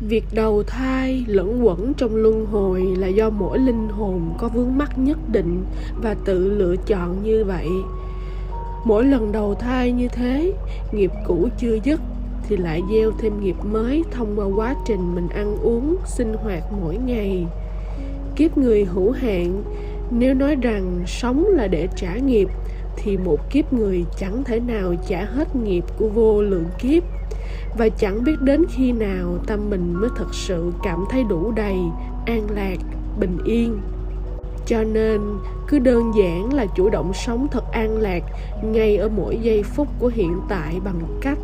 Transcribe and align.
việc 0.00 0.24
đầu 0.32 0.62
thai 0.62 1.24
lẫn 1.28 1.66
quẩn 1.66 1.94
trong 1.94 2.16
luân 2.16 2.46
hồi 2.46 2.82
là 2.98 3.06
do 3.06 3.30
mỗi 3.30 3.58
linh 3.58 3.88
hồn 3.88 4.34
có 4.38 4.48
vướng 4.48 4.78
mắc 4.78 4.98
nhất 4.98 5.18
định 5.28 5.64
và 6.02 6.14
tự 6.24 6.50
lựa 6.50 6.76
chọn 6.86 7.22
như 7.22 7.44
vậy. 7.44 7.68
Mỗi 8.84 9.04
lần 9.04 9.32
đầu 9.32 9.54
thai 9.54 9.92
như 9.92 10.08
thế, 10.08 10.52
nghiệp 10.92 11.10
cũ 11.26 11.48
chưa 11.58 11.78
dứt 11.84 12.00
thì 12.48 12.56
lại 12.56 12.82
gieo 12.92 13.12
thêm 13.18 13.40
nghiệp 13.40 13.56
mới 13.62 14.04
thông 14.10 14.32
qua 14.36 14.46
quá 14.56 14.74
trình 14.86 15.14
mình 15.14 15.28
ăn 15.28 15.56
uống, 15.62 15.96
sinh 16.06 16.34
hoạt 16.34 16.62
mỗi 16.80 16.96
ngày. 16.96 17.46
Kiếp 18.36 18.58
người 18.58 18.84
hữu 18.84 19.10
hạn, 19.10 19.62
nếu 20.10 20.34
nói 20.34 20.54
rằng 20.54 21.02
sống 21.06 21.46
là 21.46 21.66
để 21.66 21.88
trả 21.96 22.16
nghiệp 22.16 22.48
thì 22.96 23.16
một 23.16 23.50
kiếp 23.50 23.72
người 23.72 24.04
chẳng 24.18 24.44
thể 24.44 24.60
nào 24.60 24.94
trả 25.08 25.24
hết 25.24 25.56
nghiệp 25.56 25.84
của 25.98 26.08
vô 26.08 26.42
lượng 26.42 26.66
kiếp 26.78 27.02
và 27.78 27.88
chẳng 27.88 28.24
biết 28.24 28.36
đến 28.40 28.64
khi 28.68 28.92
nào 28.92 29.38
tâm 29.46 29.70
mình 29.70 29.94
mới 29.94 30.10
thật 30.16 30.34
sự 30.34 30.72
cảm 30.82 31.04
thấy 31.10 31.24
đủ 31.24 31.52
đầy, 31.56 31.78
an 32.26 32.46
lạc, 32.50 32.76
bình 33.20 33.38
yên. 33.44 33.78
Cho 34.66 34.82
nên, 34.82 35.20
cứ 35.68 35.78
đơn 35.78 36.12
giản 36.16 36.54
là 36.54 36.66
chủ 36.66 36.90
động 36.90 37.12
sống 37.14 37.46
thật 37.50 37.64
an 37.72 37.98
lạc 37.98 38.22
ngay 38.64 38.96
ở 38.96 39.08
mỗi 39.08 39.38
giây 39.42 39.62
phút 39.62 39.88
của 39.98 40.10
hiện 40.14 40.40
tại 40.48 40.80
bằng 40.84 41.00
cách 41.20 41.38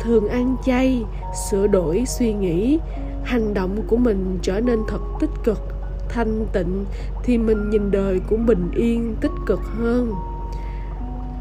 thường 0.00 0.28
ăn 0.28 0.56
chay, 0.64 1.04
sửa 1.50 1.66
đổi 1.66 2.04
suy 2.06 2.32
nghĩ, 2.32 2.78
hành 3.24 3.54
động 3.54 3.82
của 3.86 3.96
mình 3.96 4.38
trở 4.42 4.60
nên 4.60 4.78
thật 4.88 5.00
tích 5.20 5.30
cực, 5.44 5.58
thanh 6.08 6.46
tịnh 6.52 6.84
thì 7.22 7.38
mình 7.38 7.70
nhìn 7.70 7.90
đời 7.90 8.20
cũng 8.28 8.46
bình 8.46 8.70
yên, 8.74 9.14
tích 9.20 9.32
cực 9.46 9.60
hơn 9.60 10.12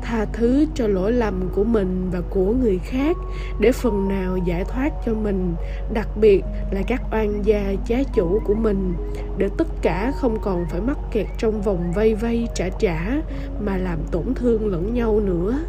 tha 0.01 0.25
thứ 0.33 0.65
cho 0.75 0.87
lỗi 0.87 1.11
lầm 1.11 1.49
của 1.55 1.63
mình 1.63 2.09
và 2.11 2.21
của 2.29 2.53
người 2.53 2.79
khác 2.83 3.17
để 3.59 3.71
phần 3.71 4.07
nào 4.07 4.37
giải 4.37 4.63
thoát 4.63 4.89
cho 5.05 5.13
mình, 5.13 5.55
đặc 5.93 6.07
biệt 6.21 6.43
là 6.71 6.81
các 6.87 7.01
oan 7.11 7.45
gia 7.45 7.73
trái 7.85 8.05
chủ 8.13 8.41
của 8.45 8.53
mình, 8.53 8.93
để 9.37 9.49
tất 9.57 9.67
cả 9.81 10.11
không 10.15 10.37
còn 10.41 10.65
phải 10.71 10.81
mắc 10.81 10.97
kẹt 11.11 11.27
trong 11.37 11.61
vòng 11.61 11.91
vây 11.95 12.15
vây 12.15 12.47
trả 12.55 12.69
trả 12.69 13.21
mà 13.65 13.77
làm 13.77 13.99
tổn 14.11 14.33
thương 14.35 14.67
lẫn 14.67 14.93
nhau 14.93 15.19
nữa. 15.19 15.59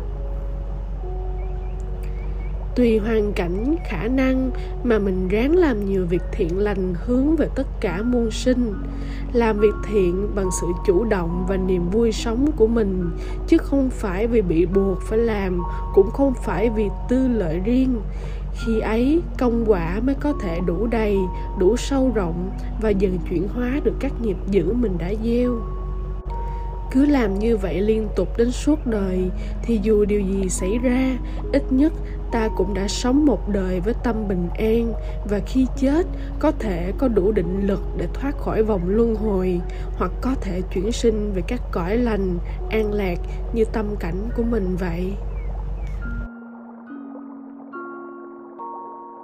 Tùy 2.77 2.99
hoàn 2.99 3.33
cảnh, 3.33 3.77
khả 3.85 4.09
năng 4.09 4.51
mà 4.85 4.99
mình 4.99 5.29
ráng 5.29 5.57
làm 5.57 5.85
nhiều 5.85 6.07
việc 6.07 6.23
thiện 6.33 6.59
lành 6.59 6.95
hướng 6.95 7.37
về 7.37 7.49
tất 7.55 7.67
cả 7.81 8.03
muôn 8.03 8.31
sinh 8.31 8.75
làm 9.33 9.59
việc 9.59 9.75
thiện 9.85 10.29
bằng 10.35 10.51
sự 10.61 10.67
chủ 10.87 11.05
động 11.05 11.45
và 11.49 11.57
niềm 11.57 11.91
vui 11.91 12.13
sống 12.13 12.53
của 12.57 12.67
mình, 12.67 13.11
chứ 13.47 13.59
không 13.59 13.91
phải 13.91 14.27
vì 14.27 14.43
bị 14.43 14.67
buộc 14.67 15.03
phải 15.03 15.19
làm, 15.19 15.63
cũng 15.95 16.11
không 16.11 16.35
phải 16.45 16.71
vì 16.71 16.89
tư 17.09 17.29
lợi 17.29 17.59
riêng. 17.65 18.01
Khi 18.55 18.81
ấy, 18.81 19.21
công 19.39 19.65
quả 19.67 20.01
mới 20.07 20.15
có 20.15 20.33
thể 20.41 20.61
đủ 20.67 20.87
đầy, 20.87 21.19
đủ 21.59 21.77
sâu 21.77 22.13
rộng 22.15 22.51
và 22.83 22.91
dần 22.91 23.19
chuyển 23.31 23.49
hóa 23.49 23.81
được 23.85 23.95
các 24.01 24.13
nghiệp 24.21 24.37
dữ 24.51 24.73
mình 24.73 24.99
đã 24.99 25.13
gieo 25.25 25.61
cứ 26.93 27.07
làm 27.07 27.39
như 27.39 27.57
vậy 27.57 27.81
liên 27.81 28.09
tục 28.17 28.29
đến 28.37 28.51
suốt 28.51 28.87
đời, 28.87 29.19
thì 29.63 29.81
dù 29.83 30.05
điều 30.05 30.21
gì 30.21 30.49
xảy 30.49 30.79
ra, 30.83 31.19
ít 31.53 31.63
nhất 31.71 31.93
ta 32.33 32.49
cũng 32.57 32.75
đã 32.75 32.89
sống 32.89 33.27
một 33.27 33.49
đời 33.49 33.81
với 33.81 33.95
tâm 34.05 34.29
bình 34.29 34.49
an, 34.59 34.93
và 35.31 35.41
khi 35.47 35.67
chết, 35.77 36.07
có 36.39 36.53
thể 36.59 36.93
có 36.99 37.09
đủ 37.09 37.33
định 37.33 37.67
lực 37.67 37.81
để 37.97 38.07
thoát 38.15 38.39
khỏi 38.39 38.63
vòng 38.63 38.83
luân 38.87 39.15
hồi, 39.15 39.61
hoặc 39.97 40.13
có 40.21 40.35
thể 40.41 40.61
chuyển 40.75 40.93
sinh 40.93 41.33
về 41.35 41.43
các 41.49 41.61
cõi 41.73 41.97
lành, 41.97 42.39
an 42.71 42.93
lạc 42.93 43.19
như 43.55 43.65
tâm 43.73 43.97
cảnh 44.01 44.29
của 44.37 44.43
mình 44.43 44.77
vậy. 44.77 45.13